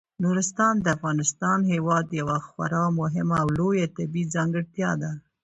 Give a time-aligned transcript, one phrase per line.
[0.23, 5.11] نورستان د افغانستان هیواد یوه خورا مهمه او لویه طبیعي ځانګړتیا ده.